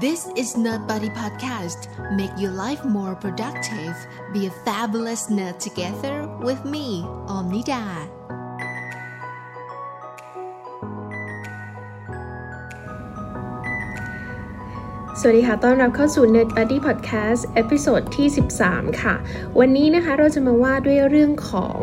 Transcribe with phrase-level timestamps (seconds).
[0.00, 1.90] This is Nerd Buddy Podcast.
[2.14, 3.96] Make your life more productive.
[4.32, 7.02] Be a fabulous nerd together with me,
[7.36, 7.82] Omnida.
[15.20, 18.28] สวัสดีค่ะ ต้อนรับเข้าสู่ Nerd Buddy Podcast episode ที่
[18.64, 19.14] 13 ค่ะ
[19.58, 21.78] วันนี้นะคะเราจะมาว่าด้วยเรื่องของ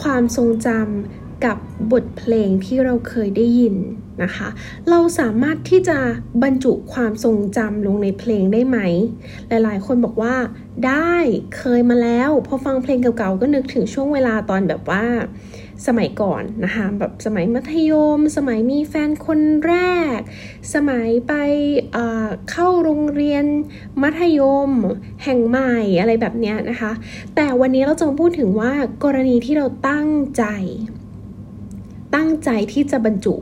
[0.00, 1.58] ความทรงจำกับ
[1.92, 3.76] บทเพลงที่เราเคยได้ยิน
[4.22, 4.48] นะคะ
[4.90, 5.98] เราสามารถที่จะ
[6.42, 8.78] บรรจุความทรงจำลงในเพลงได้ไหม
[9.48, 10.34] หลายๆ คนบอกว่า
[10.86, 11.14] ได้
[11.56, 15.04] เคยมาแล้ว พอฟังเพลงเก่าๆ ก็นึกถึงช่วงเวลาตอนแบบว่า
[15.86, 19.74] สมัยก่อนนะคะแบบสมัยมัธยม สมัยมีแฟนคนแร
[20.16, 20.18] ก
[20.74, 21.32] สมัยไป
[21.92, 23.44] เเข้าโรงเรียน
[24.02, 24.70] มัธยม
[25.24, 26.92] แห่งใหม่อะไรแบบนี้นะคะ
[27.36, 28.72] แต่วันนี้เราจะมาพูดถึงว่า
[29.04, 30.44] กรณีที่เราตั้งใจ
[32.14, 33.34] ตั้งใจที่จะบรรจุ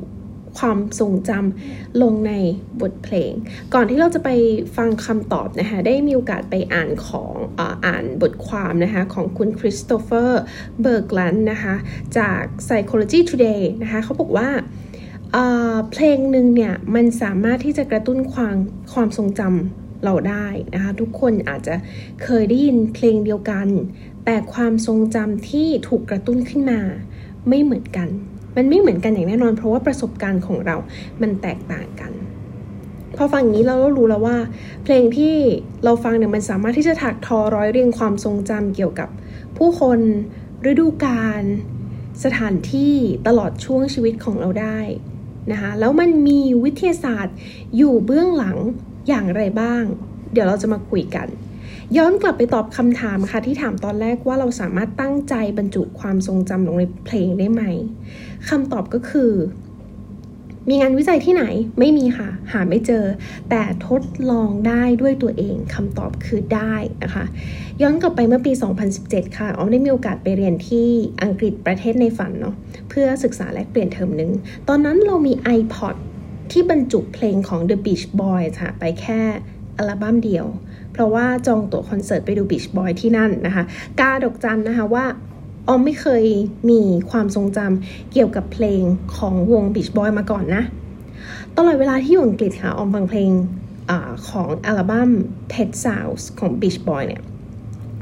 [0.59, 2.33] ความทรงจำลงใน
[2.81, 3.33] บทเพลง
[3.75, 4.31] ก่อนที่เราจะไป
[4.77, 10.41] ฟังคำตอบนะคะ ได้มีโอกาสไปอ่านของออ่านบทความนะคะของคุณคริสโตเฟอร์
[10.81, 11.75] เบิร์กลันนะคะ
[12.19, 14.49] จาก Psychology Today นะคะเขาบอกว่า
[15.91, 18.57] เพลงหนึ่งเนี่ยมันสามารถที่จะกระตุ้นความ
[18.93, 21.75] ความทรงจำเราได้นะคะทุกคนอาจจะ
[22.23, 23.69] เคยได้ยินเพลงเดียวกัน
[24.25, 26.81] แต่ความทรงจำที่ถูกกระตุ้นขึ้นมา
[27.49, 28.09] ไม่เหมือนกัน
[28.57, 30.77] มันไม่เหมือนกันอย่างแน่นอน เพราะว่าประสบการณ์ของเรา
[31.23, 32.13] มันแตกต่างกัน
[33.17, 34.37] พอฟังอย่างนี้เราก็รู้แล้วว่า
[34.85, 35.35] เพลงที่
[35.85, 39.09] เราฟังเนี่ยมันสามารถที่จะถักทอร้อยเรียงความทรงจำเกี่ยวกับ
[39.57, 39.99] ผู้คน
[40.71, 41.43] ฤดูกาล
[42.25, 42.95] สถานที่
[43.27, 44.79] ตลอดช่วงชีวิตของเราได้
[45.53, 47.37] นะคะแล้วมันมีวิทยาศาสตร์
[47.77, 48.57] อยู่เบื้องหลัง
[49.09, 49.83] อย่างไรบ้าง
[50.33, 51.29] เดี๋ยวเราจะมาคุยกัน
[51.97, 57.63] ย้อนกลับไปตอบคำถามค่ะที่ถามตอนแรกว่าเราสามารถตั้งใจบรรจุความทรงจำลงในเพลงได้ไหม
[58.49, 59.33] คำตอบก็คือ
[60.69, 61.45] มีงานวิจัยที่ไหน
[61.79, 63.05] ไม่มีค่ะ หาไม่เจอ
[63.51, 67.25] แต่ทดลองได้ด้วยตัวเองคำตอบคือได้นะคะ
[67.83, 68.53] ย้อนกลับไปเมื่อปี
[68.95, 70.89] 2017 ค่ะออมได้มีโอกาสไปเรียนที่
[71.23, 72.55] อังกฤษประเทศในฝันเนาะ
[72.89, 74.31] เพื่อศึกษาแลกเปลี่ยนเทอมหนึ่ง
[74.69, 75.95] ตอนนั้นเรามี iPod
[76.53, 79.21] ที่บรรจุเพลงของ The Beach Boys ค่ะไปแค่
[79.79, 80.47] อัลบั้มเดียว
[80.93, 83.65] เพราะว่าจองตั๋วคอนเสิร์ตไปดูบีชบอยที่นั่นนะคะ
[84.01, 85.05] กาดกจันนะคะว่า
[85.69, 86.25] ออมไม่เคย
[86.71, 86.81] มี
[87.11, 88.83] ความทรงจำเกี่ยวกับเพลง
[89.17, 90.63] ของวงบีชบอยมาก่อนนะ
[91.57, 93.31] ตลอดเวลาที่อยู่อังกฤษค่ะออมฟังเพลง
[93.91, 93.93] อ
[94.29, 95.11] ของอัลบั้ม
[95.51, 97.23] Pet Sounds ของ Beach Boy เนี่ย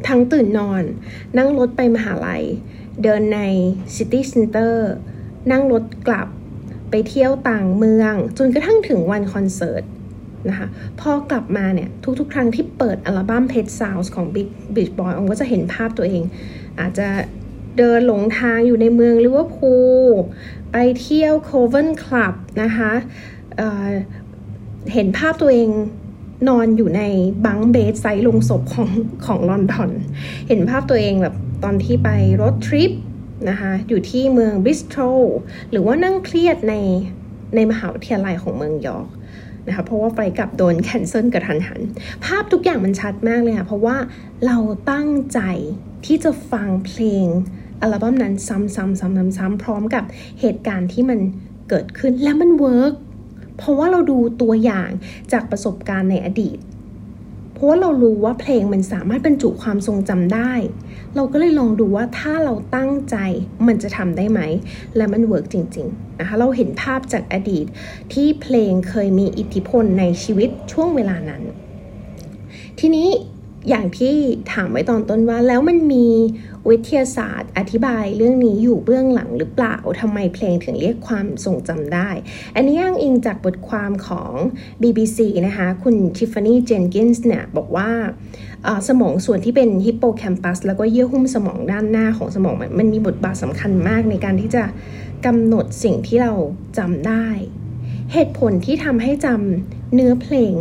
[0.08, 0.82] ทั้งตื่นนอน
[1.38, 2.44] นั่งรถไปมหาลัย
[3.02, 3.40] เดินใน
[3.94, 4.74] City Center
[5.50, 6.28] นั่งรถกลับ
[6.90, 9.82] ไปเที่ยวต่างเมือง จนกระทั่งถึงวันคอนเสิร์ต
[10.50, 10.68] นะคะ
[11.00, 16.22] พอกลับมาเนี่ยทุกๆ ครั้งที่เปิดอัลบั้ม Pet Sounds ของ Big Beach Boy องก็จะเห็นภาพตัวเอง
[16.80, 17.08] อาจจะ
[17.78, 19.72] เดินหลงทางอยู่ในเมืองลิเวอร์พู
[20.04, 20.06] ล
[20.72, 23.60] ไปเที่ยว Cavern Club นะคะ
[24.92, 25.70] เห็นภาพตัวเอง
[26.48, 27.02] นอนอยู่ใน
[27.46, 28.88] บังเบสไซต์ลงศพของ
[29.26, 29.90] ของลอนดอน
[30.48, 31.34] เห็นภาพตัวเองแบบ
[31.64, 32.08] ตอนที่ไป
[32.42, 32.92] รถทริป
[33.48, 35.20] นะคะอยู่ที่เมืองบริสโตล
[35.70, 36.74] หรือว่านั่งเครียดใน
[37.54, 39.08] ในมหาวิทยาลัยของเมืองยอร์ก
[39.66, 41.80] นะคะเพราะว่าไฟกลับโดนแคนเซิลกระทันหัน
[42.24, 43.96] ภาพทุกอย่างมันชัดมากเลยค่ะเพราะว่า
[44.46, 44.58] เรา
[44.90, 45.40] ตั้งใจ
[46.06, 47.26] ที่จะฟังเพลง
[47.82, 50.04] อัลบั้มนั้นซ้ำๆๆๆพร้อมกับ
[50.40, 51.18] เหตุการณ์ที่มัน
[51.68, 52.92] เกิดขึ้นแล้วมัน work
[53.58, 54.90] เพราะว่าเราดูตัวอย่าง
[55.32, 56.58] จากประสบการณ์ในอดีต
[57.56, 60.52] เพราะว่าเรารู้ว่าเพลงมันสามารถบรรจุความทรงจำได้
[61.16, 63.16] เราก็เลยลองดูว่าถ้าเราตั้งใจ
[63.66, 64.40] มันจะทำได้ไหม
[64.96, 67.66] และมัน work จริงๆนะคะเราเห็นภาพจากอดีต
[68.12, 71.42] ที่เพลงเคยมีอิทธิพลในชีวิตช่วงเวลานั้น
[72.80, 73.08] ทีนี้
[73.68, 74.14] อย่างที่
[74.52, 76.06] ถามไว้ตอนต้นว่า แล้วมันมี
[76.68, 82.08] วิทยาศาสตร์ อธิบายเรื่องนี้อยู่เบื้องหลังหรือเปล่าทำไมเพลงถึงเรียกความทรงจำได้
[82.54, 84.32] อันนี้อ้างอิงจากบทความของ
[84.82, 87.90] BBC นะคะ คุณทิฟฟานี่เจนกินส์เนี่ย บอกว่า
[88.88, 94.64] สมองส่วนที่เป็นฮิปโปแคมปัสแล้วก็เยื่อหุ้มสมองด้านหน้าของสมองมันมีบทบาทสำคัญมากในการที่จะ
[95.26, 96.32] กำหนดสิ่งที่เรา
[96.78, 97.26] จำได้
[98.12, 100.54] เหตุผลที่ทำให้จำเนื้อเพลง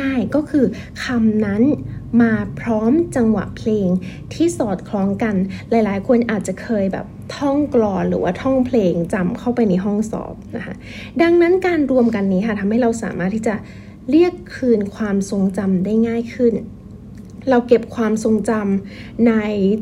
[0.00, 0.66] ง่ายๆ ก็คือ
[1.04, 1.62] คำนั้น
[2.20, 3.88] มาพร้อมจังหวะเพลง
[4.34, 5.34] ที่สอดคล้องกัน
[5.70, 7.06] หลายๆ คนอาจจะเคยแบบ
[7.36, 10.74] ท่องกรอนหรือว่าท่องเพลงจำเข้าไปในห้องสอบนะคะ
[11.22, 13.54] ดังนั้นการรวมกันนี้ค่ะทำให้เราสามารถที่จะ
[14.10, 16.54] เรียกคืนความทรงจำได้ง่ายขึ้น
[17.50, 19.32] เราเก็บความทรงจำใน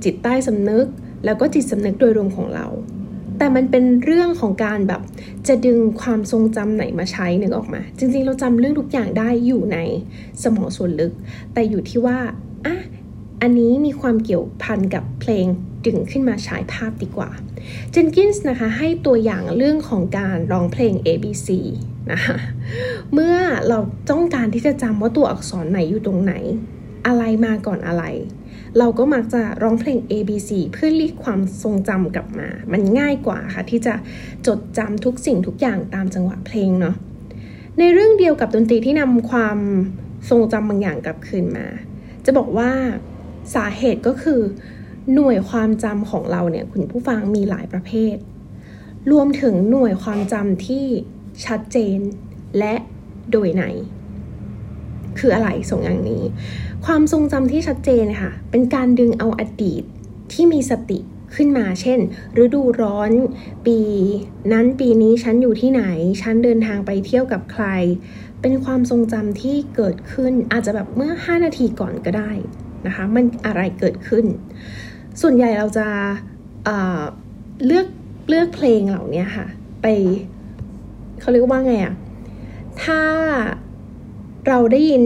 [0.05, 0.87] จิตใต้สำนึก
[1.25, 2.67] แล้วก็จิตสำนึกโดยรวมของเรา
[3.41, 5.03] แต่มันเป็นเรื่องของการแบบ
[5.49, 9.79] จะดึงความทรงจำไหนมาใช้นึกออกมา จริงๆ เราจำเรื่องทุกอย่างได้อยู่ใน
[10.43, 11.13] สมองส่วนลึก
[11.55, 12.19] แต่อยู่ที่ว่า
[12.67, 12.77] อะ
[13.43, 15.47] อันนี้มีความเกี่ยวพันกับเพลง
[15.87, 17.31] ดึงขึ้นมาฉายภาพดีกว่า
[17.91, 21.49] เจนกินส์นะคะให้ตัวอย่างเรื่องของการร้องเพลง ABC
[22.13, 22.37] นะคะ
[23.13, 23.37] เมื่อ
[23.69, 23.79] เรา
[24.11, 26.35] ต้องการที่จะจำว่าตัวอักษรไหนอยู่ตรงไหน
[27.07, 28.05] อะไรมาก่อนอะไร
[28.79, 33.95] เราก็มักจะร้องเพลง A B C เพื่อเรียกความทรงจำกลับมา มันง่ายกว่าค่ะ ที่จะ
[34.47, 36.97] จดจำทุกสิ่งทุกอย่างตามจังหวะเพลงเนาะ
[37.79, 39.59] ในเรื่องเดียวกับดนตรีที่นำความ
[40.31, 41.67] ทรงจำบางอย่างกลับคืนมา
[42.25, 42.71] จะบอกว่า
[43.55, 44.41] สาเหตุก็คือ
[45.15, 48.17] หน่วยความจำของเราเนี่ยคุณผู้ฟังมีหลายประเภท
[49.11, 50.87] รวมถึงหน่วยความจำที่
[51.47, 51.99] ชัดเจน
[52.59, 52.75] และ
[53.33, 53.65] โดยไหน
[55.19, 56.23] คืออะไรส่งอย่างนี้
[56.85, 59.83] ความทรงจำที่ชัดเจนค่ะเป็นการดึงเอาอดีต
[60.33, 60.99] ที่มีสติ
[61.35, 61.99] ขึ้นมาเช่น
[62.43, 63.11] ฤดูร้อน
[63.67, 63.79] ปี
[64.53, 65.85] นั้นปีนี้ฉันอยู่ที่ไหน
[66.23, 67.67] ฉันเดินทางไปเที่ยวกับใคร
[68.41, 72.31] เป็นความทรงจำที่เกิดขึ้นอาจจะแบบเมื่อ 5 นาทีก่อนก็ได้
[72.87, 74.25] นะคะมันอะไรเกิดขึ้น
[75.21, 75.87] ส่วนใหญ่เราจะ
[76.65, 77.87] เเลือก
[78.29, 79.47] เลือกเพลงเหล่านี้ค่ะ
[79.83, 79.87] ไป
[81.21, 81.95] เขาเรียกว่าไงอะ
[82.83, 83.01] ถ้า
[84.49, 85.05] เราได้ยิน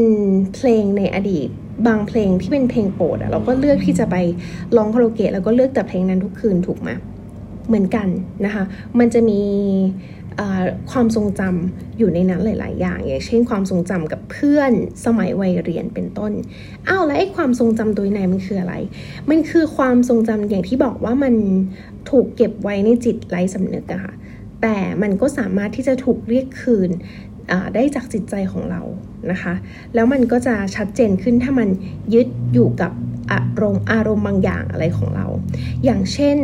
[0.55, 1.49] เพลงในอดีต
[1.87, 4.17] บางเพลงที่เป็นเพลงโปรดอะเราก็เลือกที่จะไป
[4.77, 6.91] ร้องคาราโอเกะแล้วก็เลือกแต่เพลงนั้นทุกคืนถูกไหม
[7.69, 8.09] เหมือนกัน
[8.45, 8.65] นะคะ
[8.99, 9.41] มันจะมี
[10.91, 14.73] ความทรงจำอยู่ในนั้นหลาย ๆ อย่าง อย่างเช่นความทรงจำกับเพื่อน
[15.05, 16.33] สมัยวัยเรียนเป็นต้น
[16.89, 18.75] อ้าวแล้วไอ้ความทรงจำโดยในมันคืออะไร
[19.31, 21.35] มันคือความทรงจำอย่างที่บอกว่ามัน
[22.11, 24.15] ถูกเก็บไว้ในจิตไร้สำนึกอะค่ะ
[24.63, 26.91] แต่มันก็สามารถที่จะถูกเรียกคืน
[27.75, 28.83] ได้จากจิตใจของเรา
[29.33, 29.55] นะคะ
[29.95, 31.69] แล้วมันก็จะชัดเจนขึ้นถ้ามัน
[32.15, 32.93] ยึดอยู่กับ
[33.33, 35.27] อารมณ์อารมณ์บางอย่างอะไรของเรา
[35.85, 36.39] อย่างเช่น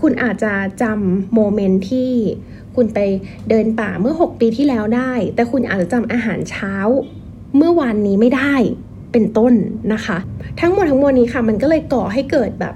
[0.00, 2.10] คุณอาจจะจำ moment ที่
[2.76, 2.98] คุณไป
[3.48, 6.74] เดินป่าเมื่อ 6 ปีที่แล้วได้ แต่คุณอาจจะจำอาหารเช้า
[7.56, 8.54] เมื่อวานนี้ไม่ได้
[9.12, 9.54] เป็นต้น
[9.92, 10.18] นะคะ
[10.60, 12.74] ทั้งหมดทั้งมวลนี้ค่ะ มันก็เลยก่อให้เกิดแบบ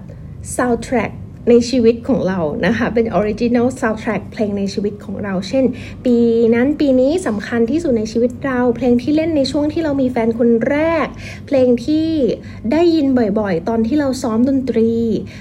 [0.57, 1.13] soundtrack
[1.49, 5.65] ในชีวิตของเรานะคะเป็น original soundtrack เพลงในชีวิตของเรา เช่น
[6.05, 6.17] ปี
[6.55, 11.07] นั้นปีนี้สำคัญที่สุดในชีวิตเรา เพลงที่เล่นในช่วงที่เรามีแฟนคนแรก
[11.47, 12.09] เพลงที่
[12.73, 13.07] ได้ยิน
[13.41, 14.93] บ่อยๆ ตอนที่เราซ้อมดนตรี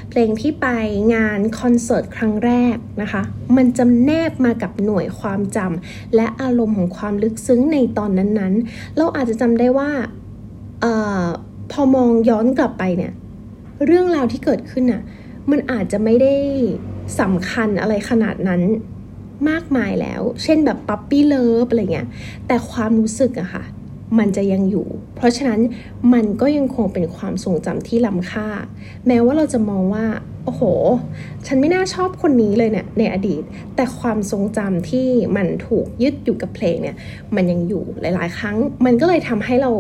[0.09, 0.67] เพลงที่ไป
[1.15, 3.21] งานคอนเสิร์ตครั้งแรกนะคะ
[3.57, 9.91] มันจำแนบมากับหน่วยความจำและอารมณ์ของความลึกซึ้งในตอนนั้นๆ เราอาจจะจำได้ว่า
[10.83, 10.85] อ
[11.25, 11.27] อ
[11.71, 13.11] พอมองย้อนกลับไปเนี่ย
[13.85, 15.01] เรื่องราวที่เกิดขึ้นอะ่ะ
[15.51, 16.35] มันอาจจะไม่ได้
[17.19, 18.61] สำคัญอะไรขนาดนั้น
[19.49, 22.07] มากมายแล้ว เช่นแบบ puppy love อะไรเงี้ย
[22.47, 23.63] แต่ความรู้สึกอะค่ะ
[24.19, 25.59] มันจะยังอยู่ เพราะฉะนั้น
[26.13, 28.47] มันก็ยังคงเป็นความทรงจำที่ล้ำค่า
[29.07, 30.05] แม้ว่าเราจะมองว่า
[30.45, 30.63] โอ้โห
[31.47, 33.43] ฉันไม่น่าชอบคนนี้เลยเนี่ยในอดีต
[33.75, 36.95] แต่ความทรงจำที่มันถูกยึดอยู่กับเพลงเนี่ย
[37.35, 39.71] มันยังอยู่หลาย ๆ ครั้ง มันก็เลยทำให้เรา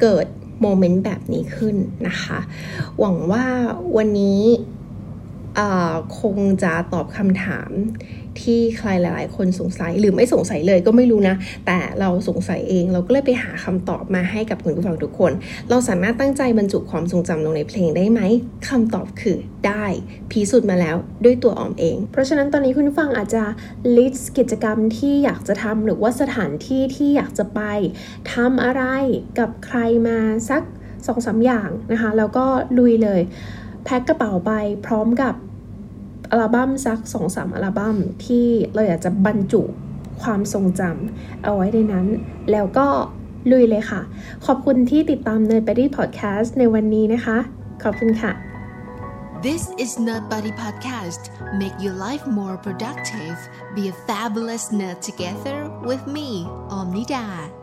[0.00, 0.26] เกิด
[0.62, 1.76] moment แบบนี้ขึ้น
[2.08, 2.38] นะคะ
[3.00, 3.44] หวังว่า
[3.96, 4.40] วันนี้
[6.20, 7.70] คงจะตอบคำถาม
[8.42, 11.36] ที่ใครหลาย ๆ คนสงสัยหรือไม่สงสัยเลยก็ไม่รู้นะ
[11.66, 15.32] แต่เราสงสัยเองเราก็เลยไปหาคำตอบมาให้กับคุณผู้ฟังทุกคน
[15.70, 18.20] เราสามารถตั้งใจบรรจุความทรงจำลงในเพลงได้ไหม
[18.68, 19.84] คำตอบคือได้
[20.30, 23.44] พิสูจน์มาแล้วด้วยตัวออมเอง เพราะฉะนั้นตอนนี้คุณผู้ฟังอาจจะ
[23.96, 27.60] ลิสต์กิจกรรมที่อยากจะทำหรือว่าสถานที่ที่อยากจะไป
[28.32, 28.82] ทำอะไร
[29.38, 30.18] กับใครมา
[30.50, 30.62] สัก
[31.06, 32.44] สองสาอย่างนะคะ แล้วก็
[32.78, 33.20] ลุยเลย
[33.84, 34.52] แพ็คกระเป๋าไป
[34.86, 35.34] พร้อมกับ
[36.30, 37.96] อัลบั้มสักสองสามอัลบั้ม
[38.26, 39.62] ที่เราอยากจะบรรจุ
[40.22, 42.06] ความทรงจำเอาไว้ในนั้น
[42.52, 42.86] แล้วก็
[43.50, 44.00] ลุยเลยค่ะ
[44.46, 47.38] ขอบคุณที่ติดตามเนยไปที่พอดแคสต์ในวันนี้นะคะ
[47.82, 48.32] ขอบคุณค่ะ
[49.42, 51.30] This is Nerd Buddy Podcast.
[51.54, 53.38] Make your life more productive.
[53.74, 57.59] Be a fabulous nerd together with me, Omnida.